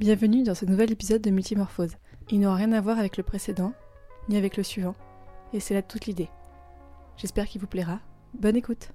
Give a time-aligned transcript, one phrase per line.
[0.00, 1.96] Bienvenue dans ce nouvel épisode de Multimorphose.
[2.30, 3.74] Il n'aura rien à voir avec le précédent,
[4.30, 4.94] ni avec le suivant,
[5.52, 6.30] et c'est là toute l'idée.
[7.18, 8.00] J'espère qu'il vous plaira.
[8.32, 8.92] Bonne écoute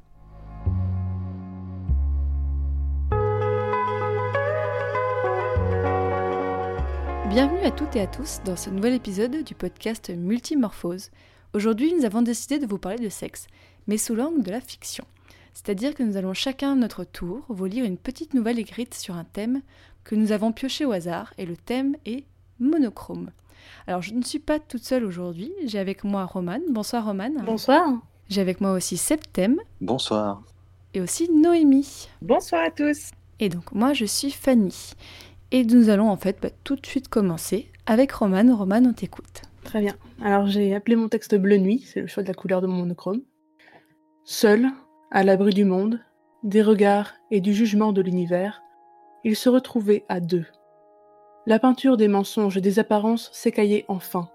[7.29, 11.11] Bienvenue à toutes et à tous dans ce nouvel épisode du podcast Multimorphose.
[11.53, 13.45] Aujourd'hui, nous avons décidé de vous parler de sexe,
[13.85, 15.05] mais sous l'angle de la fiction.
[15.53, 19.15] C'est-à-dire que nous allons chacun à notre tour vous lire une petite nouvelle écrite sur
[19.15, 19.61] un thème
[20.05, 22.23] que nous avons pioché au hasard, et le thème est
[22.59, 23.31] monochrome.
[23.87, 26.61] Alors je ne suis pas toute seule aujourd'hui, j'ai avec moi Romane.
[26.69, 27.43] Bonsoir Romane.
[27.45, 27.89] Bonsoir.
[28.29, 29.59] J'ai avec moi aussi Septem.
[29.81, 30.43] Bonsoir.
[30.93, 32.07] Et aussi Noémie.
[32.21, 33.11] Bonsoir à tous.
[33.39, 34.93] Et donc moi je suis Fanny.
[35.51, 38.51] Et nous allons en fait bah, tout de suite commencer avec Romane.
[38.51, 39.41] Romane, on t'écoute.
[39.63, 39.95] Très bien.
[40.21, 42.77] Alors j'ai appelé mon texte Bleu Nuit, c'est le choix de la couleur de mon
[42.77, 43.21] monochrome.
[44.23, 44.67] Seul,
[45.11, 45.99] à l'abri du monde,
[46.43, 48.61] des regards et du jugement de l'univers,
[49.25, 50.45] il se retrouvait à deux.
[51.47, 54.29] La peinture des mensonges et des apparences s'écaillait enfin,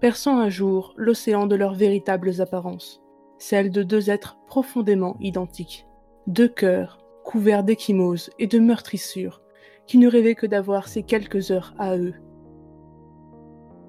[0.00, 3.02] perçant un jour l'océan de leurs véritables apparences,
[3.38, 5.86] celles de deux êtres profondément identiques,
[6.28, 9.42] deux cœurs couverts d'échymoses et de meurtrissures,
[9.88, 12.14] qui ne rêvaient que d'avoir ces quelques heures à eux.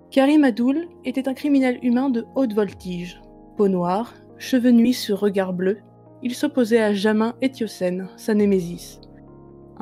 [0.10, 3.22] Karim Adoul était un criminel humain de haute voltige,
[3.58, 5.78] peau noire, cheveux nuits sur regard bleu,
[6.24, 9.01] il s'opposait à Jamin Étiocène, sa némésis.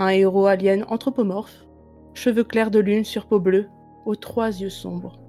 [0.02, 1.66] Un héros alien anthropomorphe,
[2.14, 3.68] cheveux clairs de lune sur peau bleue,
[4.06, 5.20] aux trois yeux sombres.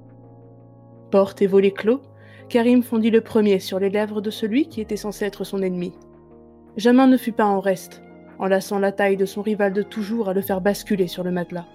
[1.11, 2.01] Porte et volet clos,
[2.49, 5.93] Karim fondit le premier sur les lèvres de celui qui était censé être son ennemi.
[6.77, 8.01] Jamin ne fut pas en reste,
[8.39, 11.67] enlaçant la taille de son rival de toujours à le faire basculer sur le matelas.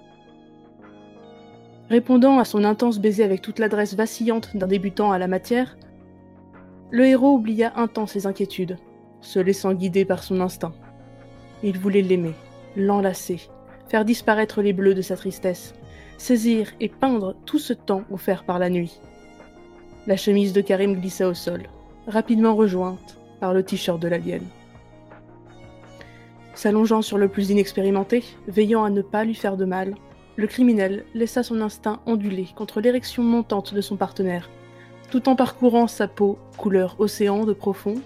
[1.90, 5.76] Répondant à son intense baiser avec toute l'adresse vacillante d'un débutant à la matière,
[6.90, 8.78] le héros oublia un temps ses inquiétudes,
[9.20, 10.72] se laissant guider par son instinct.
[11.62, 12.32] Il voulait l'aimer,
[12.76, 13.40] l'enlacer,
[13.88, 15.74] faire disparaître les bleus de sa tristesse,
[16.18, 19.00] saisir et peindre tout ce temps offert par la nuit.
[20.06, 21.64] La chemise de Karim glissa au sol,
[22.06, 24.42] rapidement rejointe par le t-shirt de l'alien.
[26.54, 29.94] S'allongeant sur le plus inexpérimenté, veillant à ne pas lui faire de mal,
[30.36, 34.48] le criminel laissa son instinct onduler contre l'érection montante de son partenaire,
[35.10, 37.96] tout en parcourant sa peau couleur océan de profond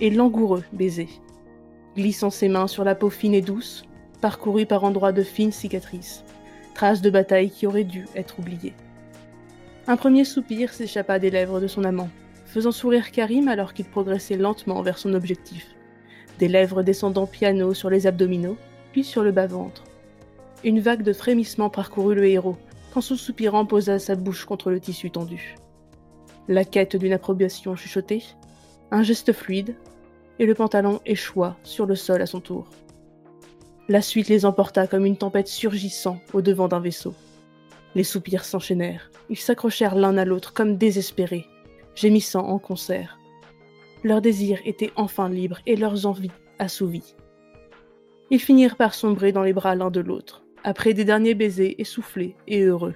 [0.00, 1.08] et langoureux baiser,
[1.96, 3.84] glissant ses mains sur la peau fine et douce,
[4.24, 6.24] parcourue par endroits de fines cicatrices,
[6.72, 8.72] traces de bataille qui auraient dû être oubliées.
[9.86, 12.08] Un premier soupir s'échappa des lèvres de son amant,
[12.46, 15.66] faisant sourire Karim alors qu'il progressait lentement vers son objectif,
[16.38, 18.56] des lèvres descendant piano sur les abdominaux,
[18.92, 19.84] puis sur le bas-ventre.
[20.64, 22.56] Une vague de frémissement parcourut le héros,
[22.94, 25.56] quand son soupirant posa sa bouche contre le tissu tendu.
[26.48, 28.22] La quête d'une approbation chuchotée,
[28.90, 29.74] un geste fluide,
[30.38, 32.70] et le pantalon échoua sur le sol à son tour.
[33.88, 37.14] La suite les emporta comme une tempête surgissant au devant d'un vaisseau.
[37.94, 41.46] Les soupirs s'enchaînèrent, ils s'accrochèrent l'un à l'autre comme désespérés,
[41.94, 43.18] gémissant en concert.
[44.02, 47.14] Leurs désirs étaient enfin libres et leurs envies assouvies.
[48.30, 52.36] Ils finirent par sombrer dans les bras l'un de l'autre, après des derniers baisers essoufflés
[52.46, 52.94] et heureux,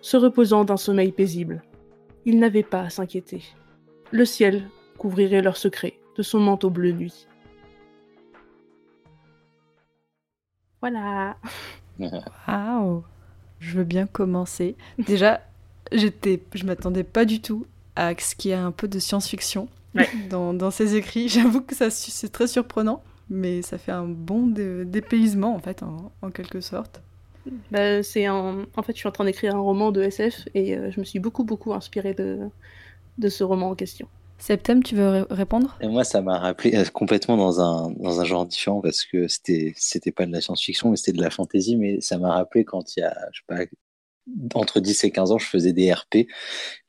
[0.00, 1.62] se reposant d'un sommeil paisible.
[2.24, 3.42] Ils n'avaient pas à s'inquiéter.
[4.10, 4.68] Le ciel
[4.98, 7.28] couvrirait leurs secrets de son manteau bleu nuit.
[10.80, 11.36] Voilà.
[11.98, 13.02] Waouh
[13.60, 14.76] Je veux bien commencer.
[14.98, 15.40] Déjà,
[15.92, 17.66] j'étais, je m'attendais pas du tout
[17.96, 19.68] à ce qu'il y ait un peu de science-fiction
[20.30, 21.28] dans, dans ces écrits.
[21.28, 26.30] J'avoue que ça c'est très surprenant, mais ça fait un bon dépaysement en fait, en,
[26.30, 27.02] quelque sorte.
[27.70, 30.90] Bah, c'est en fait, je suis en train d'écrire un roman de SF et euh,
[30.90, 32.40] je me suis beaucoup beaucoup inspirée de,
[33.16, 34.08] de ce roman en question.
[34.38, 35.76] Septem, tu veux répondre?
[35.80, 39.26] Et Moi, ça m'a rappelé euh, complètement dans un, dans un genre différent parce que
[39.26, 41.76] c'était c'était pas de la science-fiction, mais c'était de la fantasy.
[41.76, 43.64] Mais ça m'a rappelé quand il y a, je sais pas,
[44.54, 46.28] entre 10 et 15 ans, je faisais des RP,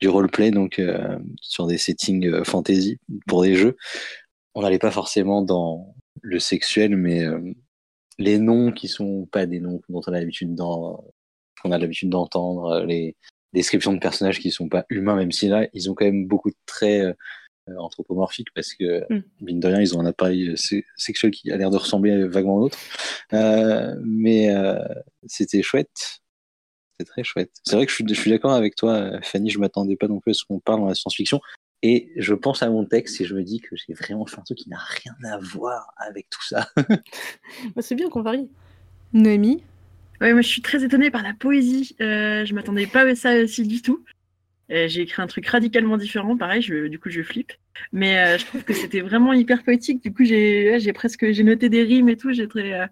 [0.00, 3.76] du roleplay, donc euh, sur des settings euh, fantasy pour des jeux.
[4.54, 7.24] On n'allait pas forcément dans le sexuel, mais
[8.18, 12.84] les noms qui sont pas des noms dont on a l'habitude qu'on a l'habitude d'entendre,
[12.84, 13.16] les
[13.52, 16.50] descriptions de personnages qui sont pas humains, même si là, ils ont quand même beaucoup
[16.50, 17.16] de traits
[17.76, 19.22] anthropomorphique parce que, mm.
[19.40, 22.58] mine de rien, ils ont un appareil euh, sexuel qui a l'air de ressembler vaguement
[22.58, 22.78] à l'autre.
[23.32, 24.50] Euh, mais
[25.26, 26.20] c'était chouette.
[26.98, 27.50] C'est très chouette.
[27.64, 30.20] C'est vrai que je suis, je suis d'accord avec toi, Fanny, je m'attendais pas non
[30.20, 31.40] plus à ce qu'on parle dans la science-fiction.
[31.82, 34.42] Et je pense à mon texte et je me dis que j'ai vraiment fait un
[34.42, 36.68] truc qui n'a rien à voir avec tout ça.
[37.74, 38.48] Bah, c'est bien qu'on varie.
[39.12, 39.62] Noémie?
[40.20, 41.96] Ouais, moi je suis très étonnée par la poésie.
[42.00, 44.04] Euh, je m'attendais pas à ça aussi du tout.
[44.70, 47.52] Euh, j'ai écrit un truc radicalement différent, pareil, du coup je flippe.
[47.92, 50.02] Mais euh, je trouve que c'était vraiment hyper poétique.
[50.02, 52.30] Du coup, j'ai presque noté des rimes et tout.
[52.30, 52.86] Euh,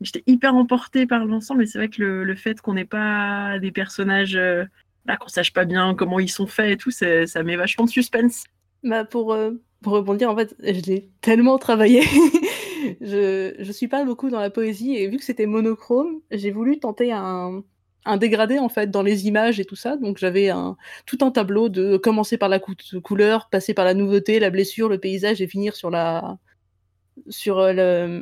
[0.00, 1.62] j'étais hyper emportée par l'ensemble.
[1.62, 4.64] Et c'est vrai que le, fait qu'on n'ait pas des personnages, euh,
[5.04, 7.90] bah, qu'on sache pas bien comment ils sont faits et tout, ça met vachement de
[7.90, 8.44] suspense.
[8.82, 9.36] Bah pour,
[9.82, 12.02] pour rebondir, en fait, je l'ai tellement travaillé.
[13.00, 16.80] je, je suis pas beaucoup dans la poésie et vu que c'était monochrome, j'ai voulu
[16.80, 17.62] tenter un,
[18.04, 19.96] un dégradé en fait dans les images et tout ça.
[19.96, 20.76] Donc j'avais un,
[21.06, 24.98] tout un tableau de commencer par la couleur, passer par la nouveauté, la blessure, le
[24.98, 26.38] paysage et finir sur la
[27.28, 28.20] sur euh,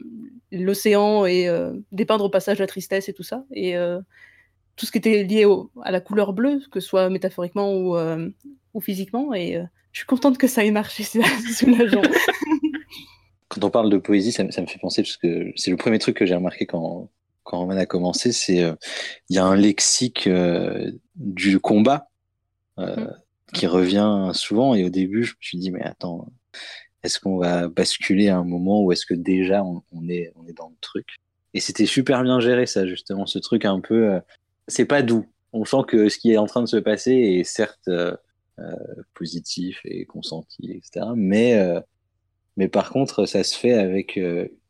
[0.51, 3.45] l'océan et euh, dépeindre au passage la tristesse et tout ça.
[3.53, 4.01] Et euh,
[4.77, 5.47] tout ce qui était lié
[5.83, 7.97] à la couleur bleue, que ce soit métaphoriquement ou,
[8.73, 9.35] ou physiquement.
[9.35, 9.61] Et
[9.93, 11.05] je suis contente que ça ait marché.
[13.49, 15.99] Quand on parle de poésie, ça, ça me fait penser, parce que c'est le premier
[15.99, 17.11] truc que j'ai remarqué quand,
[17.45, 18.75] quand Roman a commencé, c'est euh,
[19.29, 22.09] il y a un lexique euh, du combat
[22.79, 23.15] euh, mm.
[23.55, 24.75] qui revient souvent.
[24.75, 26.29] Et au début, je me suis dit, mais attends,
[27.03, 30.53] est-ce qu'on va basculer à un moment où est-ce que déjà on, est, on est
[30.53, 31.07] dans le truc?
[31.55, 34.21] Et c'était super bien géré, ça, justement, ce truc un peu.
[34.69, 35.27] c'est pas doux.
[35.53, 37.91] On sent que ce qui est en train de se passer est certes
[39.15, 41.07] positif et consenti, etc.
[41.17, 41.59] Mais,
[42.57, 44.17] mais par contre, ça se fait avec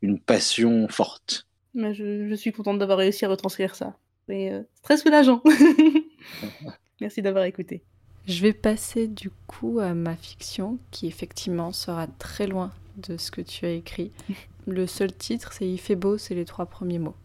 [0.01, 1.45] une passion forte.
[1.73, 3.95] Mais je, suis contente d'avoir réussi à retranscrire ça.
[4.27, 5.41] C'est euh, très soulageant.
[7.01, 7.81] Merci d'avoir écouté.
[8.27, 13.31] Je vais passer du coup à ma fiction qui effectivement sera très loin de ce
[13.31, 14.11] que tu as écrit.
[14.67, 17.15] Le seul titre, c'est Il fait beau, c'est les trois premiers mots.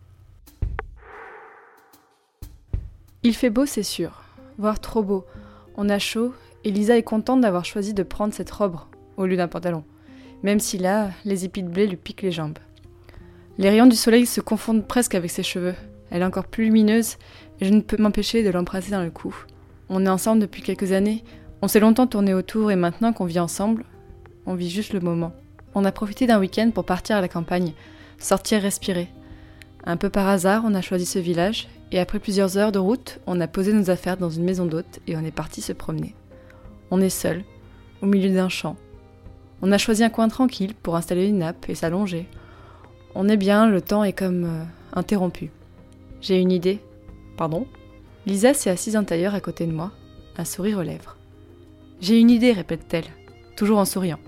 [3.23, 4.23] Il fait beau, c'est sûr,
[4.57, 5.27] voire trop beau.
[5.77, 6.33] On a chaud
[6.65, 8.79] et Lisa est contente d'avoir choisi de prendre cette robe
[9.17, 9.85] au lieu d'un pantalon,
[10.43, 12.59] même si là, les épis de blé lui piquent les jambes.
[13.59, 15.75] Les rayons du soleil se confondent presque avec ses cheveux.
[16.11, 17.17] Elle est encore plus lumineuse
[17.61, 19.35] et je ne peux m'empêcher de l'embrasser dans le cou.
[19.89, 21.25] On est ensemble depuis quelques années,
[21.63, 23.85] on s'est longtemps tourné autour et maintenant qu'on vit ensemble,
[24.45, 25.33] on vit juste le moment.
[25.75, 27.73] On a profité d'un week-end pour partir à la campagne,
[28.19, 29.09] sortir respirer.
[29.85, 33.21] Un peu par hasard, on a choisi ce village et après plusieurs heures de route,
[33.27, 36.15] on a posé nos affaires dans une maison d'hôte et on est parti se promener.
[36.91, 37.43] On est seul,
[38.03, 38.77] au milieu d'un champ.
[39.63, 42.29] On a choisi un coin tranquille pour installer une nappe et s'allonger.
[43.19, 45.51] On est bien, le temps est comme euh, interrompu.
[46.21, 46.81] J'ai une idée.
[47.39, 47.67] Pardon?
[48.27, 49.93] Lisa s'est assise en tailleur à côté de moi,
[50.37, 51.17] un sourire aux lèvres.
[52.03, 53.07] J'ai une idée, répète-t-elle,
[53.57, 54.19] toujours en souriant.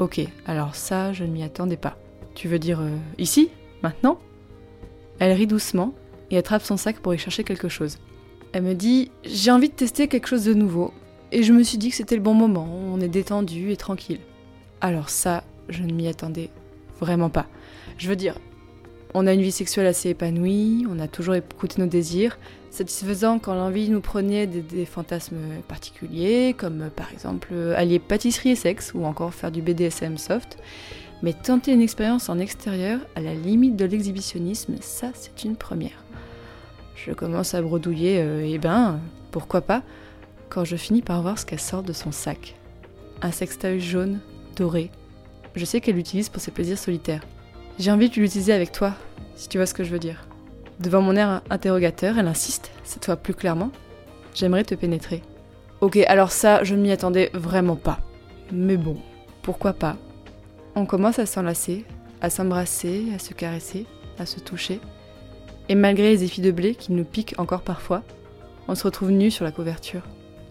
[0.00, 1.96] Ok, alors ça, je ne m'y attendais pas.
[2.34, 3.50] Tu veux dire euh, ici?
[3.84, 4.18] Maintenant?
[5.20, 5.94] Elle rit doucement
[6.32, 7.98] et attrape son sac pour y chercher quelque chose.
[8.52, 10.92] Elle me dit J'ai envie de tester quelque chose de nouveau.
[11.30, 14.20] Et je me suis dit que c'était le bon moment, on est détendu et tranquille.
[14.80, 16.50] Alors ça, je ne m'y attendais
[16.98, 17.46] vraiment pas.
[17.98, 18.38] Je veux dire,
[19.14, 22.38] on a une vie sexuelle assez épanouie, on a toujours écouté nos désirs,
[22.70, 25.38] satisfaisant quand l'envie nous prenait des, fantasmes
[25.68, 30.58] particuliers, comme par exemple allier pâtisserie et sexe, ou encore faire du BDSM soft.
[31.22, 36.04] Mais tenter une expérience en extérieur, à la limite de l'exhibitionnisme, ça c'est une première.
[36.94, 39.00] Je commence à bredouiller, euh, et eh ben,
[39.30, 39.82] pourquoi pas,
[40.50, 42.54] quand je finis par voir ce qu'elle sort de son sac.
[43.22, 44.20] Un sextoy jaune,
[44.56, 44.90] doré.
[45.54, 47.22] Je sais qu'elle l'utilise pour ses plaisirs solitaires.
[47.78, 48.94] J'ai envie de l'utiliser avec toi,
[49.34, 50.26] si tu vois ce que je veux dire.
[50.80, 53.70] Devant mon air interrogateur, elle insiste, cette fois plus clairement.
[54.34, 55.22] J'aimerais te pénétrer.
[55.82, 58.00] Ok, alors ça, je ne m'y attendais vraiment pas.
[58.50, 58.96] Mais bon,
[59.42, 59.98] pourquoi pas?
[60.74, 61.84] On commence à s'enlacer,
[62.22, 63.84] à s'embrasser, à se caresser,
[64.18, 64.80] à se toucher.
[65.68, 68.04] Et malgré les effets de blé qui nous piquent encore parfois,
[68.68, 70.02] on se retrouve nus sur la couverture.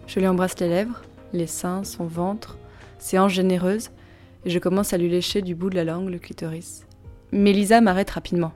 [0.06, 1.02] Je lui embrasse les lèvres,
[1.32, 2.56] les seins, son ventre,
[3.00, 3.90] ses hanches généreuses,
[4.44, 6.86] et je commence à lui lécher du bout de la langue le clitoris.
[7.32, 8.52] Mais Lisa m'arrête rapidement.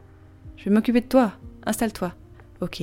[0.56, 1.32] Je vais m'occuper de toi,
[1.66, 2.12] installe-toi.
[2.60, 2.82] Ok.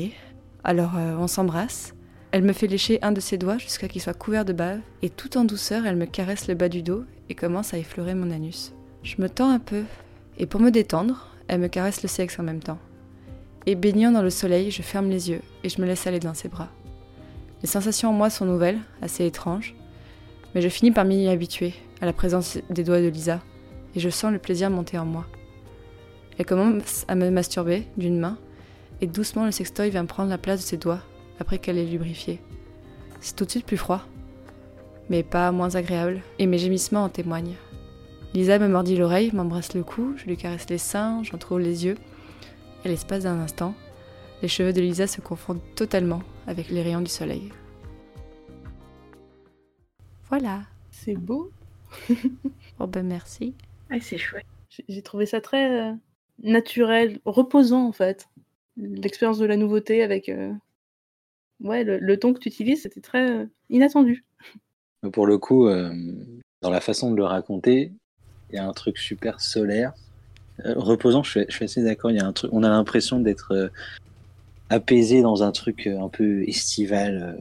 [0.63, 1.94] Alors euh, on s'embrasse.
[2.32, 5.10] Elle me fait lécher un de ses doigts jusqu'à qu'il soit couvert de bave, et
[5.10, 8.32] tout en douceur, elle me caresse le bas du dos et commence à effleurer mon
[8.32, 8.74] anus.
[9.03, 9.84] Je me tends un peu,
[10.38, 12.79] et pour me détendre, elle me caresse le sexe en même temps.
[13.65, 16.34] Et baignant dans le soleil, je ferme les yeux et je me laisse aller dans
[16.34, 16.70] ses bras.
[17.62, 19.75] Les sensations en moi sont nouvelles, assez étranges,
[20.53, 23.39] mais je finis par m'y habituer à la présence des doigts de Lisa,
[23.96, 25.25] et je sens le plaisir monter en moi.
[26.38, 28.38] Elle commence à me masturber d'une main,
[29.01, 31.01] et doucement le sextoy vient prendre la place de ses doigts
[31.39, 32.39] après qu'elle ait lubrifié.
[33.22, 34.01] C'est tout de suite plus froid,
[35.10, 37.56] mais pas moins agréable, et mes gémissements en témoignent.
[38.34, 41.86] Lisa me mordit l'oreille, m'embrasse le cou, je lui caresse les seins, j'en trouve les
[41.86, 41.98] yeux.
[42.86, 43.74] À l'espace d'un instant,
[44.41, 47.51] les cheveux de Lisa se confondent totalement avec les rayons du soleil.
[50.29, 50.62] Voilà.
[50.91, 51.51] C'est beau.
[52.79, 53.56] oh ben merci.
[53.89, 54.46] Ah, c'est chouette.
[54.89, 55.94] J'ai trouvé ça très euh,
[56.44, 58.27] naturel, reposant en fait.
[58.77, 60.53] L'expérience de la nouveauté avec euh,
[61.62, 64.24] ouais, le, ton que tu utilises, c'était très euh, inattendu.
[65.13, 65.91] Pour le coup, euh,
[66.62, 67.91] dans la façon de le raconter,
[68.50, 69.94] il y a un truc super solaire
[70.63, 72.10] reposant, je suis, assez d'accord.
[72.10, 73.70] Il y a un truc, on a l'impression d'être
[74.70, 77.39] apaisé dans un truc un peu estival,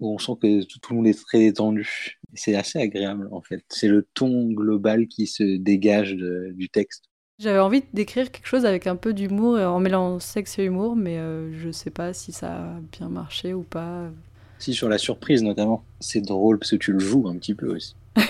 [0.00, 2.18] où on sent que tout, le monde est très détendu.
[2.34, 3.62] C'est assez agréable en fait.
[3.68, 7.04] C'est le ton global qui se dégage du texte.
[7.38, 10.96] J'avais envie d'écrire quelque chose avec un peu d'humour, euh, en mêlant sexe et humour,
[10.96, 14.10] mais euh, je sais pas si ça a bien marché ou pas.
[14.58, 17.74] Si sur la surprise notamment, c'est drôle parce que tu le joues un petit peu
[17.74, 17.94] aussi.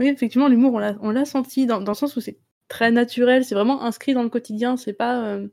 [0.00, 2.38] Oui, effectivement, l'humour, on l'a, senti dans, dans le sens où c'est
[2.68, 5.48] très naturel, c'est vraiment inscrit dans le quotidien, c'est pas euh,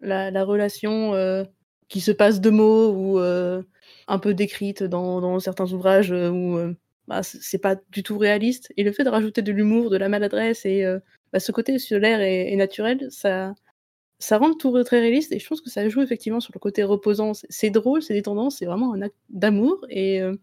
[0.00, 1.44] la, la relation euh,
[1.88, 3.62] qui se passe de mots ou euh,
[4.08, 6.74] un peu décrite dans, dans certains ouvrages où euh,
[7.08, 8.72] bah, c'est pas du tout réaliste.
[8.76, 10.98] Et le fait de rajouter de l'humour, de la maladresse et euh,
[11.32, 13.54] bah, ce côté solaire et, et naturel, ça,
[14.18, 16.60] ça rend le tout très réaliste et je pense que ça joue effectivement sur le
[16.60, 17.32] côté reposant.
[17.34, 20.34] C'est, drôle, c'est détendant, c'est vraiment un acte d'amour et euh,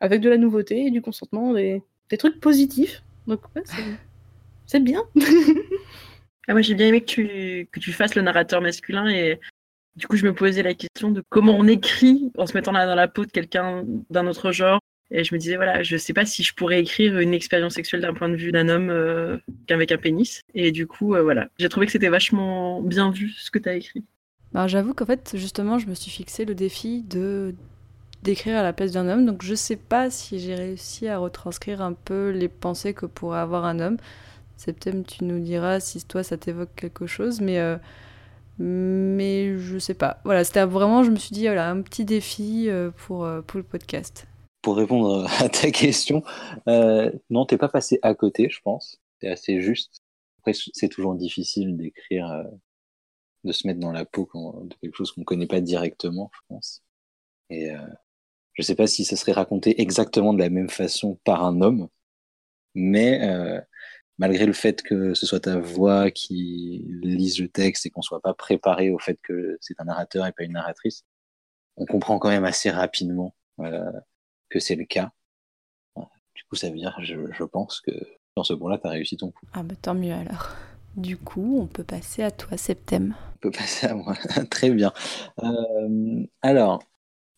[0.00, 3.02] avec de la nouveauté et du consentement, des, des trucs positifs.
[3.26, 3.62] Donc ouais,
[4.66, 5.02] c'est, bien.
[6.46, 9.40] Ah, moi, j'ai bien aimé que tu, que tu fasses le narrateur masculin et
[9.96, 12.86] du coup, je me posais la question de comment on écrit en se mettant là
[12.86, 14.80] dans la peau de quelqu'un d'un autre genre.
[15.10, 18.00] Et je me disais, voilà, je sais pas si je pourrais écrire une expérience sexuelle
[18.00, 20.42] d'un point de vue d'un homme euh, qu'avec un pénis.
[20.54, 23.68] Et du coup, euh, voilà, j'ai trouvé que c'était vachement bien vu ce que tu
[23.68, 24.04] as écrit.
[24.52, 27.54] Ben, J'avoue qu'en fait, justement, je me suis fixé le défi de
[28.22, 31.82] d'écrire à la place d'un homme, donc je sais pas si j'ai réussi à retranscrire
[31.82, 33.98] un peu les pensées que pourrait avoir un homme.
[34.56, 37.76] Septem, tu nous diras si toi ça t'évoque quelque chose, mais euh,
[38.58, 40.20] mais je sais pas.
[40.24, 43.62] Voilà, c'était vraiment, je me suis dit, voilà, un petit défi euh, pour, pour le
[43.64, 44.26] podcast.
[44.64, 46.22] Pour répondre à ta question,
[46.68, 48.98] euh, non, t'es pas passé à côté, je pense.
[49.20, 50.02] C'est assez juste.
[50.38, 52.44] Après, c'est toujours difficile d'écrire, euh,
[53.44, 56.82] de se mettre dans la peau de quelque chose qu'on connaît pas directement, je pense.
[57.50, 57.78] Et euh,
[58.54, 61.88] je sais pas si ça serait raconté exactement de la même façon par un homme,
[62.74, 63.60] mais euh,
[64.18, 68.22] malgré le fait que ce soit ta voix qui lise le texte et qu'on soit
[68.22, 71.04] pas préparé au fait que c'est un narrateur et pas une narratrice,
[71.76, 73.92] on comprend quand même assez rapidement euh,
[74.54, 75.10] que c'est le cas.
[76.36, 77.90] Du coup, ça veut dire, je, je pense que
[78.36, 79.46] dans ce point-là, tu as réussi ton coup.
[79.52, 80.54] Ah bah tant mieux alors.
[80.96, 83.16] Du coup, on peut passer à toi, Septem.
[83.34, 84.14] On peut passer à moi.
[84.50, 84.92] Très bien.
[85.42, 86.84] Euh, alors,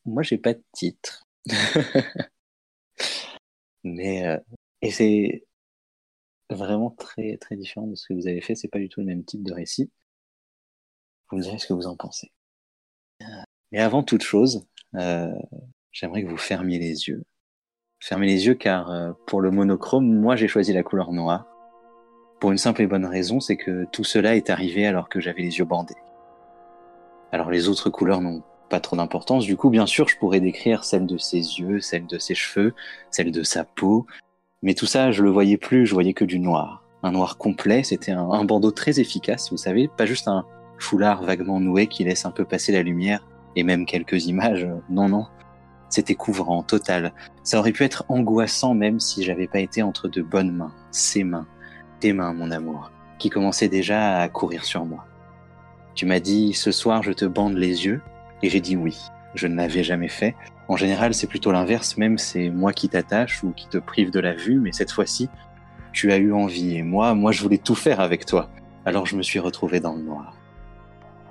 [0.04, 1.26] moi, j'ai pas de titre.
[3.84, 4.38] Mais, euh,
[4.82, 5.46] et c'est
[6.50, 8.54] vraiment très, très différent de ce que vous avez fait.
[8.54, 9.90] C'est pas du tout le même type de récit.
[11.30, 12.30] Vous me direz ce que vous en pensez.
[13.72, 15.32] Mais avant toute chose, euh,
[15.98, 17.24] j'aimerais que vous fermiez les yeux.
[18.00, 21.46] Fermez les yeux car euh, pour le monochrome, moi j'ai choisi la couleur noire.
[22.38, 25.40] Pour une simple et bonne raison, c'est que tout cela est arrivé alors que j'avais
[25.40, 25.96] les yeux bandés.
[27.32, 30.84] Alors les autres couleurs n'ont pas trop d'importance, du coup bien sûr je pourrais décrire
[30.84, 32.74] celle de ses yeux, celle de ses cheveux,
[33.10, 34.06] celle de sa peau,
[34.62, 36.84] mais tout ça je le voyais plus, je voyais que du noir.
[37.02, 40.44] Un noir complet, c'était un, un bandeau très efficace, vous savez, pas juste un
[40.78, 45.08] foulard vaguement noué qui laisse un peu passer la lumière et même quelques images, non
[45.08, 45.26] non.
[45.96, 47.14] C'était couvrant, total.
[47.42, 51.24] Ça aurait pu être angoissant même si j'avais pas été entre de bonnes mains, ses
[51.24, 51.46] mains,
[52.00, 55.06] tes mains, mon amour, qui commençaient déjà à courir sur moi.
[55.94, 58.02] Tu m'as dit ce soir je te bande les yeux,
[58.42, 58.98] et j'ai dit oui.
[59.34, 60.36] Je ne l'avais jamais fait.
[60.68, 64.20] En général, c'est plutôt l'inverse, même c'est moi qui t'attache ou qui te prive de
[64.20, 65.30] la vue, mais cette fois-ci,
[65.94, 68.50] tu as eu envie, et moi, moi je voulais tout faire avec toi.
[68.84, 70.36] Alors je me suis retrouvé dans le noir.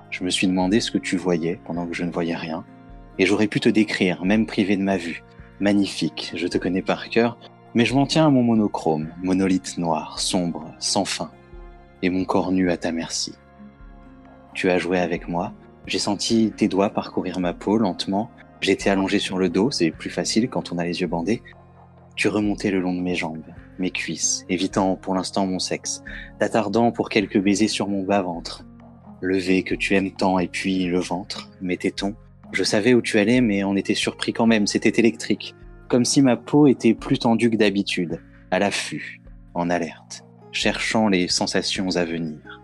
[0.09, 2.65] Je me suis demandé ce que tu voyais pendant que je ne voyais rien,
[3.19, 5.23] et j'aurais pu te décrire, même privé de ma vue.
[5.59, 7.37] Magnifique, je te connais par cœur,
[7.73, 11.31] mais je m'en tiens à mon monochrome, monolithe noir, sombre, sans fin,
[12.01, 13.33] et mon corps nu à ta merci.
[14.53, 15.53] Tu as joué avec moi,
[15.87, 18.31] j'ai senti tes doigts parcourir ma peau lentement,
[18.61, 21.43] j'étais allongé sur le dos, c'est plus facile quand on a les yeux bandés.
[22.15, 23.43] Tu remontais le long de mes jambes,
[23.77, 26.01] mes cuisses, évitant pour l'instant mon sexe,
[26.39, 28.63] t'attardant pour quelques baisers sur mon bas-ventre.
[29.21, 32.15] Levé que tu aimes tant, et puis le ventre, mes tétons.
[32.51, 35.55] Je savais où tu allais, mais on était surpris quand même, c'était électrique.
[35.87, 38.21] Comme si ma peau était plus tendue que d'habitude,
[38.51, 39.21] à l'affût,
[39.53, 42.61] en alerte, cherchant les sensations à venir.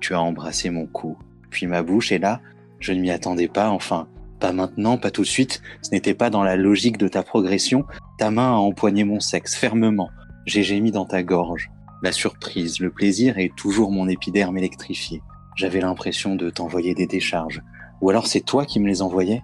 [0.00, 1.16] Tu as embrassé mon cou,
[1.50, 2.40] puis ma bouche, et là,
[2.80, 4.08] je ne m'y attendais pas, enfin,
[4.40, 7.84] pas maintenant, pas tout de suite, ce n'était pas dans la logique de ta progression,
[8.18, 10.10] ta main a empoigné mon sexe fermement,
[10.44, 11.70] j'ai gémi dans ta gorge.
[12.02, 15.22] La surprise, le plaisir et toujours mon épiderme électrifié.
[15.54, 17.62] J'avais l'impression de t'envoyer des décharges.
[18.02, 19.42] Ou alors c'est toi qui me les envoyais?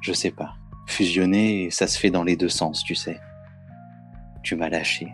[0.00, 0.56] Je sais pas.
[0.86, 3.18] Fusionner, ça se fait dans les deux sens, tu sais.
[4.42, 5.08] Tu m'as lâché.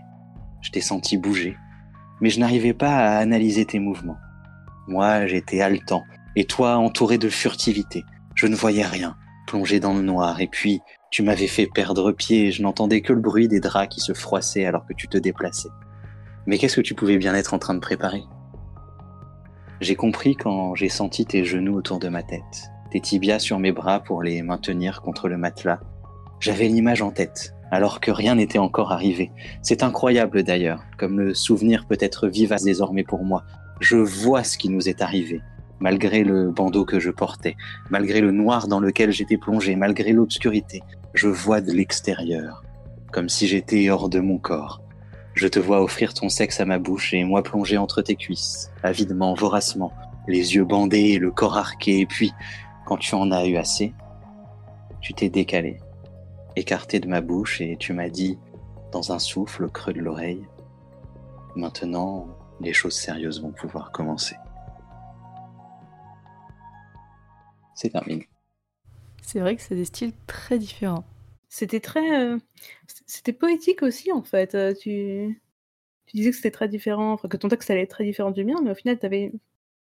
[0.62, 1.56] Je t'ai senti bouger.
[2.20, 4.16] Mais je n'arrivais pas à analyser tes mouvements.
[4.88, 6.02] Moi, j'étais haletant.
[6.34, 8.04] Et toi, entouré de furtivité.
[8.34, 9.16] Je ne voyais rien,
[9.46, 10.40] plongé dans le noir.
[10.40, 10.80] Et puis,
[11.10, 14.64] tu m'avais fait perdre pied je n'entendais que le bruit des draps qui se froissaient
[14.64, 15.68] alors que tu te déplaçais.
[16.46, 18.22] Mais qu'est-ce que tu pouvais bien être en train de préparer?
[19.80, 23.72] J'ai compris quand j'ai senti tes genoux autour de ma tête, tes tibias sur mes
[23.72, 25.80] bras pour les maintenir contre le matelas.
[26.38, 29.30] J'avais l'image en tête, alors que rien n'était encore arrivé.
[29.62, 33.44] C'est incroyable d'ailleurs, comme le souvenir peut être vivace désormais pour moi.
[33.80, 35.40] Je vois ce qui nous est arrivé,
[35.78, 37.56] malgré le bandeau que je portais,
[37.88, 40.82] malgré le noir dans lequel j'étais plongé, malgré l'obscurité.
[41.14, 42.62] Je vois de l'extérieur,
[43.12, 44.82] comme si j'étais hors de mon corps.
[45.40, 48.70] Je te vois offrir ton sexe à ma bouche et moi plonger entre tes cuisses,
[48.82, 49.90] avidement, voracement,
[50.28, 52.34] les yeux bandés, le corps arqué, et puis,
[52.84, 53.94] quand tu en as eu assez,
[55.00, 55.80] tu t'es décalé,
[56.56, 58.38] écarté de ma bouche et tu m'as dit,
[58.92, 60.46] dans un souffle creux de l'oreille,
[61.56, 62.28] maintenant,
[62.60, 64.36] les choses sérieuses vont pouvoir commencer.
[67.74, 68.28] C'est terminé.
[69.22, 71.06] C'est vrai que c'est des styles très différents.
[71.52, 72.38] C'était très, euh,
[73.06, 74.54] c'était poétique aussi en fait.
[74.54, 75.42] Euh, tu,
[76.06, 78.60] tu disais que c'était très différent, que ton texte allait être très différent du mien,
[78.62, 79.32] mais au final, avais...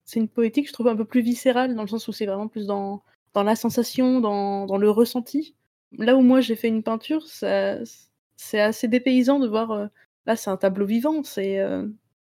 [0.06, 2.48] c'est une poétique, je trouve, un peu plus viscérale, dans le sens où c'est vraiment
[2.48, 5.56] plus dans, dans la sensation, dans, dans le ressenti.
[5.98, 9.72] Là où moi j'ai fait une peinture, c'est assez dépaysant de voir.
[9.72, 9.88] Euh,
[10.28, 11.60] là, c'est un tableau vivant, c'est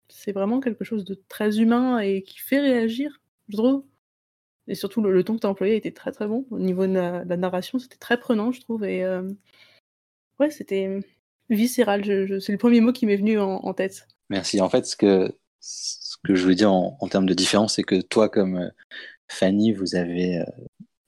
[0.09, 3.83] c'est vraiment quelque chose de très humain et qui fait réagir, je trouve.
[4.67, 6.45] Et surtout, le, ton que tu as employé était très très bon.
[6.51, 8.83] Au niveau de la, narration, c'était très prenant, je trouve.
[8.83, 9.23] Et euh,
[10.39, 10.99] ouais, c'était
[11.49, 12.03] viscéral.
[12.41, 14.07] c'est le premier mot qui m'est venu en, tête.
[14.29, 14.59] Merci.
[14.59, 18.01] En fait, ce que, ce que je veux dire en, termes de différence, c'est que
[18.01, 18.69] toi, comme euh,
[19.29, 20.45] Fanny, vous avez, euh,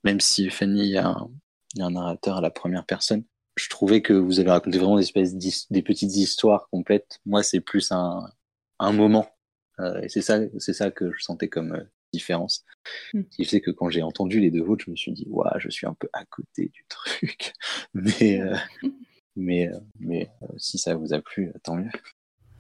[0.05, 1.29] même si Fanny a un,
[1.79, 3.25] un, narrateur à la première personne,
[3.57, 5.11] je trouvais que vous avez raconté vraiment des,
[5.69, 7.19] des petites histoires complètes.
[7.25, 8.31] Moi, c'est plus un,
[8.79, 9.27] un moment.
[10.01, 12.65] et c'est ça, c'est ça que je sentais comme différence.
[13.13, 13.21] Mm.
[13.29, 15.49] Ce qui fait que quand j'ai entendu les deux vôtres, je me suis dit, ouais,
[15.57, 17.53] je suis un peu à côté du truc.
[17.93, 18.55] mais euh,
[19.39, 21.89] mais, euh, mais euh, si ça vous a plu, tant mieux.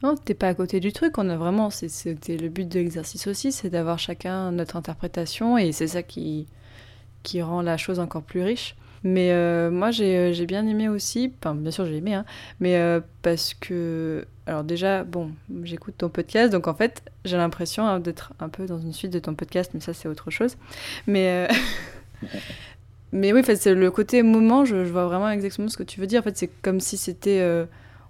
[0.01, 1.17] Non, t'es pas à côté du truc.
[1.17, 5.73] On a vraiment, c'était le but de l'exercice aussi, c'est d'avoir chacun notre interprétation et
[5.73, 6.47] c'est ça qui,
[7.21, 8.75] qui rend la chose encore plus riche.
[9.03, 12.25] Mais euh, moi, j'ai bien aimé aussi, enfin, bien sûr, j'ai aimé, hein,
[12.59, 12.79] mais
[13.21, 14.25] parce que.
[14.49, 15.29] Alors, déjà, bon,
[15.61, 19.13] j'écoute ton podcast, donc en fait, j'ai l'impression hein, d'être un peu dans une suite
[19.13, 20.57] de ton podcast, mais ça, c'est autre chose.
[21.05, 21.47] Mais.
[23.11, 26.21] mais oui, c'est le côté moment, je, vois vraiment exactement ce que tu veux dire.
[26.21, 27.47] En fait, c'est comme si c'était.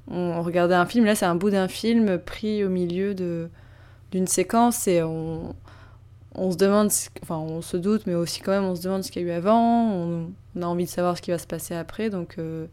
[0.08, 4.88] on regardait un film, là, c'est un bout d'un film pris au milieu d'une séquence
[4.88, 5.54] et on
[6.36, 6.90] on se demande,
[7.22, 9.28] enfin on se doute, mais aussi quand même on se demande ce qu'il y a
[9.28, 12.68] eu avant, on, a envie de savoir ce qui va se passer après, donc euh,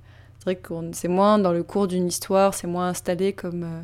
[0.47, 3.83] vrai que c'est moins dans le cours d'une histoire, c'est moins installé comme, euh,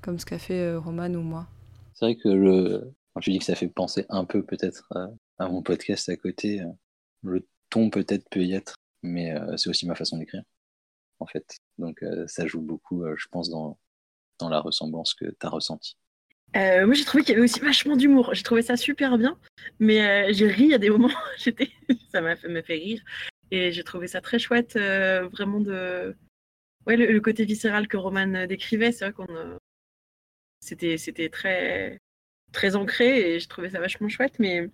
[0.00, 1.46] comme ce qu'a fait euh, Roman ou moi.
[1.94, 4.92] C'est vrai que le, je dis que ça fait penser un peu peut-être
[5.38, 6.62] à, mon podcast à côté,
[7.22, 10.42] le ton peut-être peut y être, mais c'est aussi ma façon d'écrire,
[11.18, 11.56] en fait.
[11.78, 13.78] Donc ça joue beaucoup, je pense, dans,
[14.38, 15.96] dans la ressemblance que tu as ressentie.
[16.56, 18.34] Euh, moi, j'ai trouvé qu'il y avait aussi vachement d'humour.
[18.34, 19.38] J'ai trouvé ça super bien,
[19.78, 21.08] mais euh, j'ai ri à des moments.
[21.38, 21.70] J'étais,
[22.12, 23.02] ça m'a fait, fait, rire,
[23.52, 26.16] et j'ai trouvé ça très chouette, euh, vraiment de,
[26.86, 28.92] ouais, le, côté viscéral que Roman décrivait.
[28.92, 29.58] C'est vrai qu'on,
[30.60, 31.98] c'était, c'était très,
[32.52, 34.38] très ancré, et j'ai trouvé ça vachement chouette.
[34.38, 34.70] Mais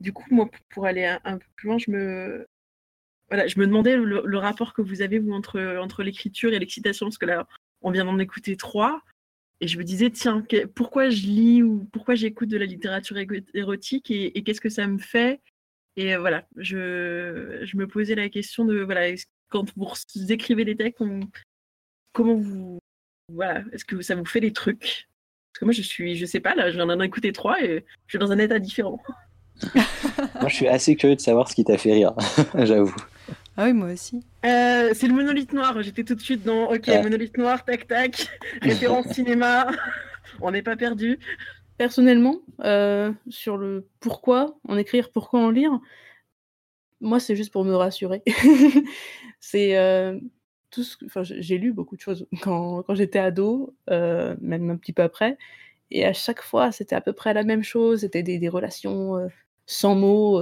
[0.00, 2.46] du coup, moi, pour aller un, peu plus loin, je me,
[3.28, 6.58] voilà, je me demandais le, le rapport que vous avez vous entre entre l'écriture et
[6.58, 7.46] l'excitation, parce que là,
[7.82, 9.00] on vient d'en écouter trois.
[9.60, 13.16] Et je me disais, tiens, pourquoi je lis ou pourquoi j'écoute de la littérature
[13.54, 15.40] érotique et, qu'est-ce que ça me fait
[15.96, 19.14] Et euh, voilà, je, je, me posais la question de, voilà,
[19.48, 21.02] quand vous écrivez des textes,
[22.12, 22.78] comment vous.
[23.28, 25.08] Voilà, est-ce que ça vous fait des trucs?
[25.52, 28.12] Parce que moi, je suis, je sais pas, là, j'en ai écouté trois et je
[28.12, 29.02] suis dans un état différent.
[29.74, 32.14] moi, je suis assez curieux de savoir ce qui t'a fait rire,
[32.54, 32.94] j'avoue.
[33.56, 34.24] Ah oui, moi aussi.
[34.46, 35.82] Euh, c'est le monolithe noir.
[35.82, 38.26] J'étais tout de suite dans OK, monolithe noir, tac tac,
[38.62, 39.70] référence cinéma.
[40.40, 41.18] On n'est pas perdu.
[41.78, 45.80] Personnellement, euh, sur le pourquoi en écrire, pourquoi en lire,
[47.00, 48.22] moi c'est juste pour me rassurer.
[49.40, 50.18] c'est euh,
[50.70, 55.02] tout ce j'ai lu beaucoup de choses quand, quand j'étais ado, même un petit peu
[55.02, 55.36] après,
[55.90, 58.00] et à chaque fois c'était à peu près la même chose.
[58.00, 59.28] C'était des relations
[59.66, 60.40] sans mots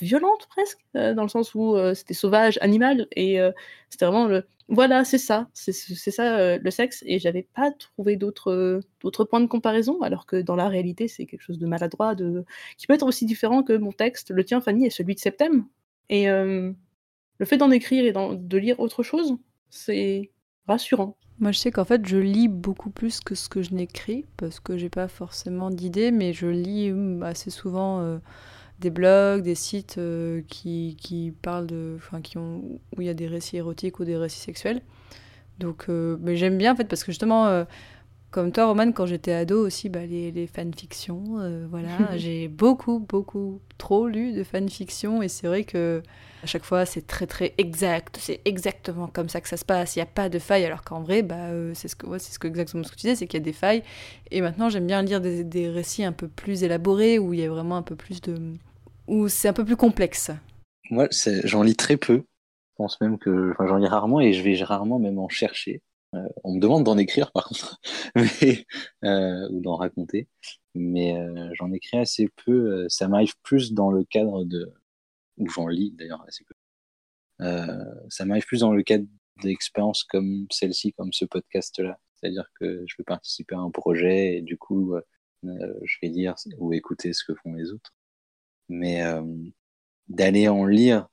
[0.00, 3.52] violente presque, euh, dans le sens où euh, c'était sauvage, animal, et euh,
[3.88, 8.80] c'était vraiment le voilà, c'est ça, c'est ça le sexe, et j'avais pas trouvé d'autres
[9.28, 12.44] points de comparaison, alors que dans la réalité, c'est quelque chose de maladroit, de
[12.78, 15.66] qui peut être aussi différent que mon texte, le tien, Fanny, et celui de Septem.
[16.08, 16.74] Et le
[17.44, 19.38] fait d'en écrire et de lire autre chose,
[19.70, 20.30] c'est
[20.68, 21.16] rassurant.
[21.40, 24.60] Moi, je sais qu'en fait, je lis beaucoup plus que ce que je n'écris, parce
[24.60, 28.20] que j'ai pas forcément d'idées, mais je lis hum, assez souvent
[28.80, 31.96] des blogs, des sites euh, qui, qui, parlent de.
[31.98, 34.80] Enfin, qui ont, où il y a des récits érotiques ou des récits sexuels.
[35.58, 37.64] Donc, euh, mais j'aime bien en fait parce que justement, euh,
[38.30, 43.60] Comme toi, Roman, quand j'étais ado aussi, bah, les, les fanfictions, voilà, j'ai beaucoup, beaucoup
[43.76, 46.00] trop lu de fanfictions et c'est vrai que
[46.44, 49.96] à chaque fois c'est très très exact, c'est exactement comme ça que ça se passe,
[49.96, 52.38] il n'y a pas de faille, alors qu'en vrai, bah, c'est ce que, c'est ce
[52.38, 53.82] que exactement ce que tu disais, c'est qu'il y a des failles.
[54.30, 57.44] Et maintenant j'aime bien lire des, des récits un peu plus élaborés où il y
[57.44, 58.54] a vraiment un peu plus de,
[59.10, 60.30] où c'est un peu plus complexe.
[60.90, 61.08] Moi,
[61.44, 62.18] j'en lis très peu.
[62.18, 65.82] Je pense même que, j'en lis rarement et je vais rarement même en chercher.
[66.14, 67.80] Euh, on me demande d'en écrire par contre,
[69.04, 70.28] euh, ou d'en raconter,
[70.74, 72.88] mais euh, j'en écris assez peu.
[72.88, 74.72] Ça m'arrive plus dans le cadre de,
[75.36, 76.54] ou j'en lis d'ailleurs assez peu.
[78.08, 79.06] Ça m'arrive plus dans le cadre
[79.42, 81.98] d'expériences comme celle-ci, comme ce podcast-là.
[82.14, 84.94] C'est-à-dire que je vais participer à un projet et du coup,
[85.42, 87.92] je vais lire ou écouter ce que font les autres.
[88.70, 89.22] Mais euh,
[90.08, 91.08] d'aller en lire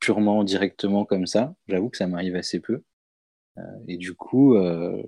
[0.00, 2.82] purement directement comme ça, j'avoue que ça m'arrive assez peu.
[3.58, 5.02] Euh, et du coup, euh,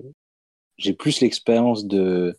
[0.77, 2.37] j'ai plus l'expérience de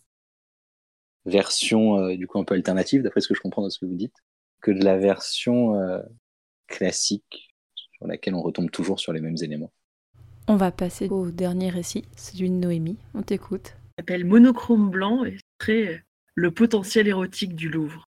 [1.25, 3.85] version euh, du coup un peu alternative, d'après ce que je comprends de ce que
[3.85, 4.15] vous dites,
[4.61, 6.01] que de la version euh,
[6.67, 7.51] classique
[7.93, 9.73] sur laquelle on retombe toujours sur les mêmes éléments.
[10.47, 12.97] On va passer au dernier récit, celui de Noémie.
[13.15, 13.75] On t'écoute.
[13.97, 16.03] s'appelle Monochrome Blanc et c'est très
[16.35, 18.05] le potentiel érotique du Louvre.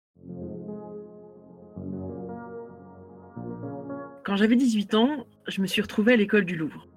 [4.25, 6.87] Quand j'avais 18 ans, je me suis retrouvée à l'école du Louvre.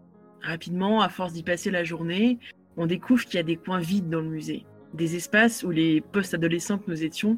[0.40, 2.38] Rapidement, à force d'y passer la journée,
[2.78, 4.64] on découvre qu'il y a des coins vides dans le musée.
[4.94, 7.36] Des espaces où les post-adolescents que nous étions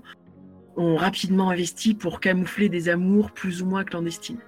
[0.77, 4.39] ont rapidement investi pour camoufler des amours plus ou moins clandestines.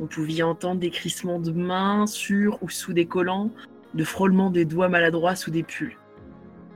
[0.00, 3.50] On pouvait entendre des crissements de mains sur ou sous des collants,
[3.92, 5.98] de frôlements des doigts maladroits sous des pulls.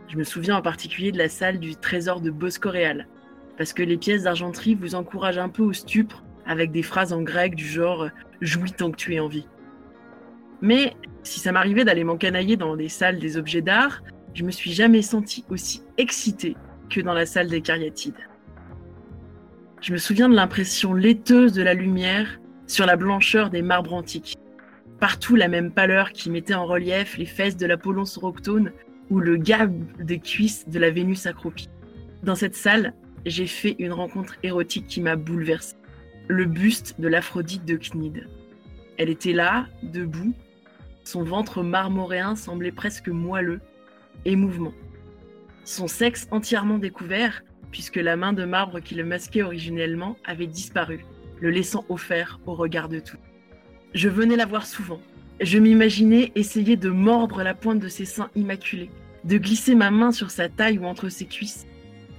[0.09, 3.09] Je me souviens en particulier de la salle du trésor de Boscoréal,
[3.57, 7.23] parce que les pièces d'argenterie vous encouragent un peu au stupre avec des phrases en
[7.23, 8.09] grec du genre
[8.41, 9.47] jouis tant que tu es en vie.
[10.61, 14.03] Mais si ça m'arrivait d'aller m'encanailler dans des salles des objets d'art,
[14.35, 16.57] je me suis jamais sentie aussi excitée
[16.91, 18.27] que dans la salle des cariatides.
[19.81, 24.37] Je me souviens de l'impression laiteuse de la lumière sur la blancheur des marbres antiques.
[24.99, 28.73] Partout la même pâleur qui mettait en relief les fesses de l'Apollon soroctone
[29.09, 29.73] ou le gab
[30.05, 31.71] de cuisses de la Vénus accroupie.
[32.25, 32.93] Dans cette salle,
[33.25, 35.77] j'ai fait une rencontre érotique qui m'a bouleversée.
[36.33, 38.29] Le buste de l'Aphrodite de Cnide.
[38.99, 40.33] Elle était là, debout.
[41.03, 43.61] Son ventre marmoréen semblait presque moelleux
[44.25, 44.73] et mouvement.
[45.65, 51.05] Son sexe entièrement découvert, puisque la main de marbre qui le masquait originellement avait disparu,
[51.41, 53.19] le laissant offert au regard de tous.
[53.93, 55.01] Je venais la voir souvent.
[55.41, 58.91] Je m'imaginais essayer de mordre la pointe de ses seins immaculés,
[59.25, 61.67] de glisser ma main sur sa taille ou entre ses cuisses,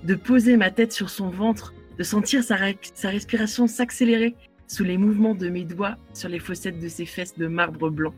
[0.03, 2.57] de poser ma tête sur son ventre, de sentir sa,
[2.95, 4.33] sa respiration s'accélérer
[4.65, 8.15] sous les mouvements de mes doigts sur les fossettes de ses fesses de marbre blanc.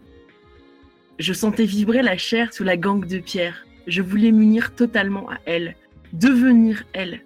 [1.20, 3.66] Je sentais vibrer la chair sous la gangue de pierre.
[3.86, 5.76] Je voulais m'unir totalement à elle,
[6.14, 7.24] devenir elle.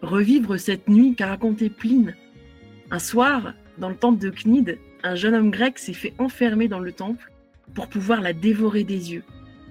[0.00, 2.16] Revivre cette nuit qu'a raconté Pline.
[2.90, 6.80] Un soir, dans le temple de Cnide, un jeune homme grec s'est fait enfermer dans
[6.80, 7.30] le temple
[7.74, 9.24] pour pouvoir la dévorer des yeux,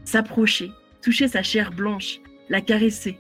[0.04, 0.70] s'approcher,
[1.02, 3.18] toucher sa chair blanche, la caresser,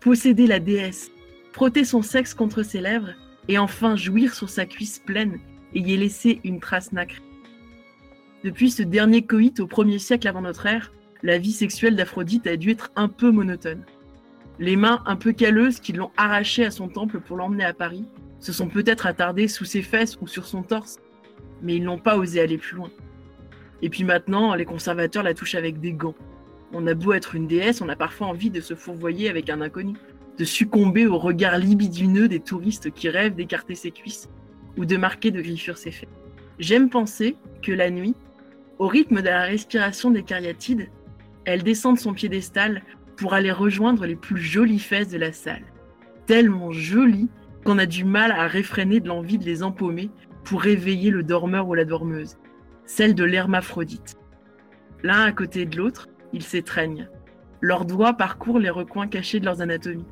[0.00, 1.10] posséder la déesse,
[1.56, 3.14] frotter son sexe contre ses lèvres
[3.48, 5.38] et enfin jouir sur sa cuisse pleine
[5.72, 7.22] et y laisser une trace nacrée.
[8.44, 10.92] Depuis ce dernier coït au premier siècle avant notre ère,
[11.22, 13.86] la vie sexuelle d'Aphrodite a dû être un peu monotone.
[14.58, 18.04] Les mains un peu calleuses qui l'ont arrachée à son temple pour l'emmener à Paris
[18.38, 20.98] se sont peut-être attardées sous ses fesses ou sur son torse,
[21.62, 22.90] mais ils n'ont pas osé aller plus loin.
[23.80, 26.16] Et puis maintenant, les conservateurs la touchent avec des gants.
[26.74, 29.62] On a beau être une déesse, on a parfois envie de se fourvoyer avec un
[29.62, 29.94] inconnu,
[30.38, 34.28] de succomber au regard libidineux des touristes qui rêvent d'écarter ses cuisses
[34.76, 36.08] ou de marquer de griffures ses fesses.
[36.58, 38.14] J'aime penser que la nuit,
[38.78, 40.88] au rythme de la respiration des cariatides,
[41.44, 42.82] elle descend de son piédestal
[43.16, 45.64] pour aller rejoindre les plus jolies fesses de la salle.
[46.26, 47.28] Tellement jolies
[47.64, 50.10] qu'on a du mal à réfréner de l'envie de les empaumer
[50.44, 52.36] pour réveiller le dormeur ou la dormeuse,
[52.84, 54.16] celle de l'hermaphrodite.
[55.02, 57.08] L'un à côté de l'autre, ils s'étreignent.
[57.60, 60.06] Leurs doigts parcourent les recoins cachés de leurs anatomies.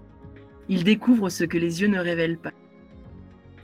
[0.69, 2.53] Ils découvrent ce que les yeux ne révèlent pas.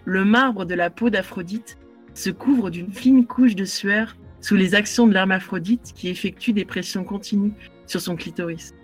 [0.05, 1.79] Le marbre de la peau d'Aphrodite
[2.15, 6.65] se couvre d'une fine couche de sueur sous les actions de l'hermaphrodite qui effectue des
[6.65, 7.53] pressions continues
[7.87, 8.75] sur son clitoris.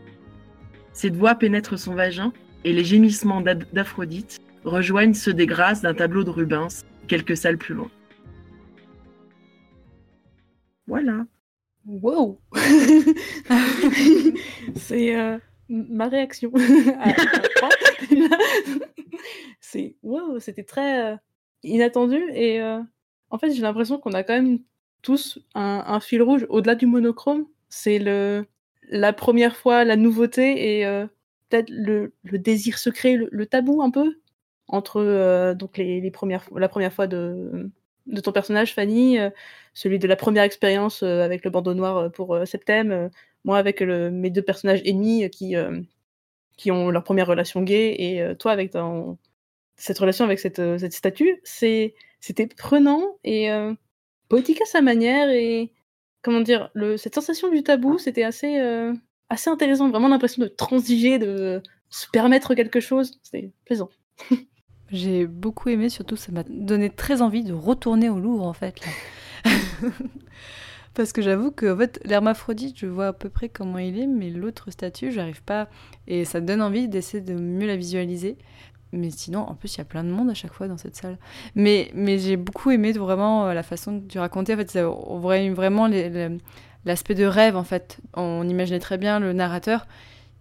[0.92, 2.32] Cette voix pénètre son vagin
[2.64, 7.74] et les gémissements d'Aphrodite rejoignent ceux des grâces d'un tableau de Rubens quelques salles plus
[7.74, 7.90] loin.
[10.86, 11.26] Voilà.
[11.86, 12.40] Wow
[14.74, 16.52] C'est euh, ma réaction.
[17.56, 17.68] trois.
[19.60, 21.16] C'est wow, c'était très euh,
[21.62, 22.80] inattendu et euh,
[23.30, 24.60] en fait j'ai l'impression qu'on a quand même
[25.02, 27.46] tous un, un fil rouge au-delà du monochrome.
[27.68, 28.46] C'est le
[28.88, 31.06] la première fois, la nouveauté et euh,
[31.48, 34.20] peut-être le, le désir secret, le, le tabou un peu
[34.68, 37.70] entre donc les, les premières, la première fois de,
[38.06, 39.30] de ton personnage, Fanny, euh,
[39.74, 43.10] celui de la première expérience euh, avec le bandeau noir euh, pour Septem,
[43.44, 45.54] moi avec mes deux personnages ennemis qui,
[46.56, 48.72] qui ont leur première relation gay, et toi avec
[49.76, 51.94] cette relation avec cette, cette statue, c'était
[52.56, 53.48] prenant et
[54.28, 55.70] poétique à sa manière, et
[56.22, 58.58] comment dire, cette sensation du tabou, c'était assez,
[59.28, 63.90] assez intéressant, vraiment l'impression de transiger, de se permettre quelque chose, c'était plaisant.
[64.90, 68.80] J'ai beaucoup aimé, surtout ça m'a donné très envie de retourner au Louvre en fait.
[70.94, 74.30] Parce que j'avoue que fait, l'hermaphrodite, je vois à peu près comment il est, mais
[74.30, 75.68] l'autre statue, j'arrive pas.
[76.06, 78.38] Et ça donne envie d'essayer de mieux la visualiser.
[78.92, 80.96] Mais sinon, en plus, il y a plein de monde à chaque fois dans cette
[80.96, 81.18] salle.
[81.54, 84.54] Mais, mais j'ai beaucoup aimé vraiment la façon que tu racontais.
[84.54, 84.78] En fait,
[85.50, 85.86] vraiment
[86.86, 87.98] l'aspect de rêve, en fait.
[88.14, 89.86] On imaginait très bien le narrateur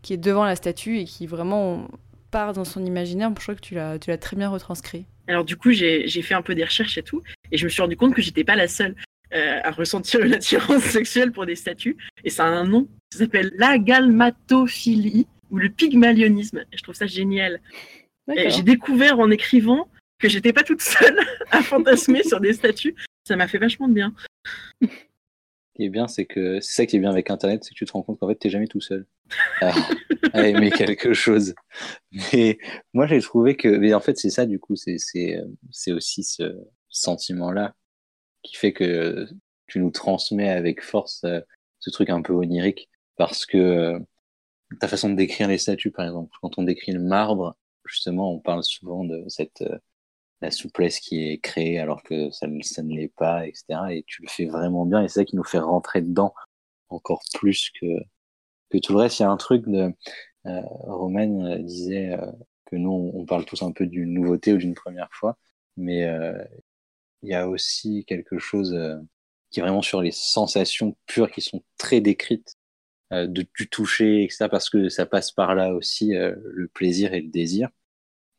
[0.03, 1.88] qui est devant la statue et qui vraiment
[2.36, 3.32] part dans son imaginaire.
[3.38, 5.06] Je crois que tu l'as tu l'as très bien retranscrit.
[5.28, 7.69] Alors du coup, j'ai j'ai fait un peu des recherches et tout, et je me
[7.69, 8.93] suis rendu compte que j'étais pas la seule
[9.34, 11.95] euh, à ressentir une attirance sexuelle pour des statues.
[12.26, 16.60] Et ça a un nom, ça s'appelle l'agalmatophilie ou le pygmalionisme.
[16.74, 17.62] Et je trouve ça génial.
[18.36, 19.88] Et j'ai découvert en écrivant
[20.19, 21.17] que j'étais pas toute seule
[21.52, 22.95] à fantasmer sur des statues.
[23.26, 24.13] Ça m'a fait vachement de bien.
[25.76, 27.86] Qui est bien, c'est que c'est ça qui est bien avec Internet, c'est que tu
[27.86, 29.06] te rends compte qu'en fait, t'es jamais tout seul
[29.62, 29.74] à,
[30.34, 31.54] à aimer quelque chose.
[32.34, 32.58] Mais
[32.94, 35.92] moi, j'ai trouvé que, mais en fait, c'est ça, du coup, c'est c'est euh, c'est
[35.92, 36.58] aussi ce
[36.90, 37.76] sentiment-là
[38.44, 39.28] qui fait que
[39.68, 41.42] tu nous transmets avec force euh,
[41.80, 44.00] ce truc un peu onirique, parce que euh,
[44.80, 48.40] ta façon de décrire les statues, par exemple, quand on décrit le marbre, justement, on
[48.40, 49.78] parle souvent de cette euh,
[50.45, 53.65] la souplesse qui est créée alors que ça, ne- l'est pas, etc.
[53.91, 56.34] Et tu le fais vraiment bien et c'est ça qui nous fait rentrer dedans
[56.89, 57.86] encore plus que,
[58.69, 59.19] que tout le reste.
[59.19, 59.91] Il y a un truc de...
[60.47, 62.31] Euh, Romaine euh, disait euh,
[62.65, 65.38] que nous, on parle tous un peu d'une nouveauté ou d'une première fois,
[65.77, 66.38] mais euh,
[67.23, 68.77] il y a aussi quelque chose
[69.49, 72.55] qui est vraiment sur les sensations pures qui sont très décrites
[73.12, 74.47] de, du toucher, etc.
[74.49, 77.69] Parce que ça passe par là aussi le plaisir et le désir.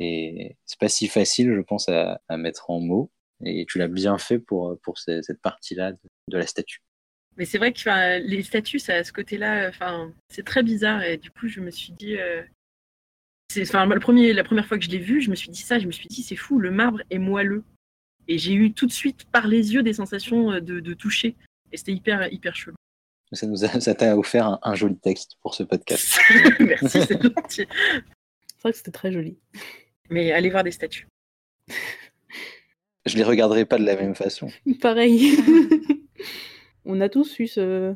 [0.00, 3.10] Et c'est pas si facile, je pense, à, à mettre en mots.
[3.44, 5.98] Et tu l'as bien fait pour, pour ce- cette partie-là de,
[6.30, 6.80] de la statue.
[7.36, 11.02] Mais c'est vrai que les statues, ça a ce côté-là, enfin, c'est très bizarre.
[11.02, 12.42] Et du coup, je me suis dit, euh,
[13.52, 15.60] c'est, enfin, le premier, la première fois que je l'ai vu, je me suis dit
[15.60, 15.78] ça.
[15.78, 17.64] Je me suis dit, c'est fou, le marbre est moelleux.
[18.28, 21.36] Et j'ai eu tout de suite par les yeux des sensations euh, de, de toucher.
[21.72, 22.76] Et c'était hyper, hyper chelou.
[23.32, 26.18] Ça nous a, ça t'a offert un, un joli texte pour ce podcast.
[26.60, 27.66] Merci, c'est gentil.
[28.46, 29.36] C'est vrai que c'était très joli.
[30.10, 31.06] Mais allez voir des statues.
[33.06, 34.48] Je les regarderai pas de la même façon.
[34.80, 35.30] Pareil.
[36.84, 37.94] On a tous eu ce,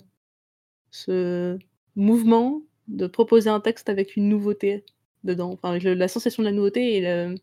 [0.90, 1.58] ce
[1.96, 4.84] mouvement de proposer un texte avec une nouveauté
[5.24, 5.52] dedans.
[5.52, 7.34] Enfin, avec le- la sensation de la nouveauté et le,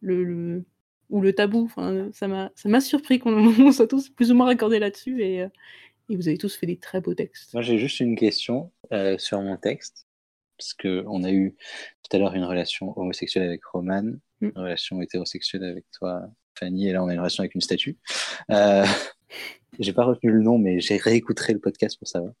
[0.00, 0.64] le- le-
[1.10, 1.64] ou le tabou.
[1.64, 5.22] Enfin, ça m'a ça m'a surpris qu'on on soit tous plus ou moins raccordés là-dessus
[5.22, 5.48] et, euh,
[6.08, 7.52] et vous avez tous fait des très beaux textes.
[7.54, 10.06] Moi, j'ai juste une question euh, sur mon texte.
[10.58, 11.54] Parce que on a eu
[12.02, 14.02] tout à l'heure une relation homosexuelle avec Roman,
[14.40, 14.46] Mm.
[14.56, 16.22] une relation hétérosexuelle avec toi,
[16.58, 17.96] Fanny, et là on a une relation avec une statue.
[18.50, 18.84] Euh,
[19.78, 22.32] j'ai pas retenu le nom, mais j'ai réécouté le podcast pour savoir.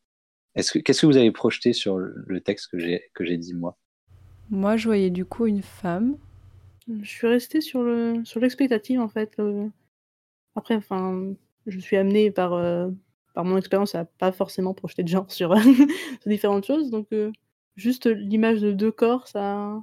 [0.54, 3.54] Est-ce que qu'est-ce que vous avez projeté sur le texte que j'ai que j'ai dit
[3.54, 3.76] moi?
[4.50, 6.16] Moi, je voyais du coup une femme.
[6.88, 9.32] Je suis restée sur le sur l'expectative en fait.
[9.38, 9.70] le-
[10.54, 11.34] Après, enfin,
[11.66, 12.90] je suis amenée par euh,
[13.34, 15.54] par mon expérience à pas forcément projeter de genre sur,
[16.20, 17.32] sur différentes choses, donc euh,
[17.76, 19.82] juste l'image de deux corps, ça,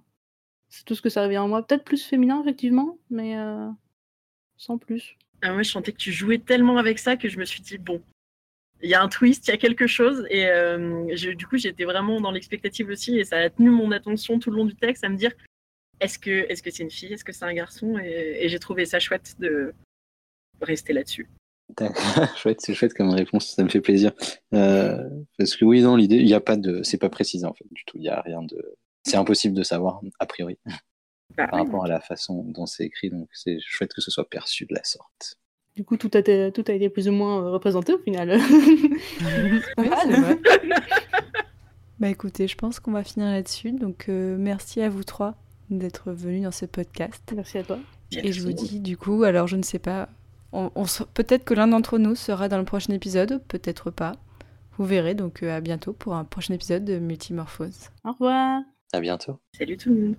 [0.69, 1.65] c'est tout ce que ça revient en moi.
[1.65, 3.69] Peut-être plus féminin effectivement, mais euh,
[4.58, 5.17] sans plus.
[5.41, 7.77] Ah, moi, je sentais que tu jouais tellement avec ça que je me suis dit,
[7.77, 8.01] bon,
[8.82, 10.25] il y a un twist, il y a quelque chose.
[10.30, 13.19] Et euh, du coup, j'étais vraiment dans l'expectative aussi.
[13.19, 15.32] Et ça a tenu mon attention tout le long du texte à me dire,
[15.99, 17.97] est-ce que est-ce que c'est une fille Est-ce que c'est un garçon?
[17.97, 19.73] Et j'ai trouvé ça chouette de
[20.62, 21.27] rester là-dessus.
[22.36, 24.12] Chouette, c'est chouette comme réponse, ça me fait plaisir.
[24.53, 25.07] Euh,
[25.38, 27.65] parce que oui, non, l'idée, il n'y a pas de, c'est pas précisé en fait
[27.71, 27.97] du tout.
[27.97, 30.57] Il y a rien de, c'est impossible de savoir a priori
[31.38, 33.10] Bah, par rapport à la façon dont c'est écrit.
[33.10, 35.38] Donc c'est chouette que ce soit perçu de la sorte.
[35.75, 38.38] Du coup, tout a été, tout a été plus ou moins euh, représenté au final.
[39.77, 40.39] Vrai.
[41.99, 43.71] bah écoutez, je pense qu'on va finir là-dessus.
[43.71, 45.36] Donc euh, merci à vous trois
[45.69, 47.23] d'être venus dans ce podcast.
[47.34, 47.79] Merci à toi.
[48.12, 50.10] Et je vous dis du coup, alors je ne sais pas,
[50.53, 50.69] on,
[51.13, 54.13] peut-être que l'un d'entre nous sera dans le prochain épisode, peut-être pas.
[54.77, 57.89] Vous verrez, donc euh, à bientôt pour un prochain épisode de Multimorphose.
[58.03, 58.61] Au revoir.
[58.93, 59.39] À bientôt.
[59.57, 60.15] Salut tout le monde.